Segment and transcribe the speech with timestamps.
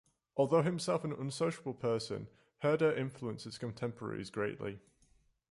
[0.35, 2.27] Although himself an unsociable person,
[2.63, 4.79] Herder influenced his contemporaries greatly.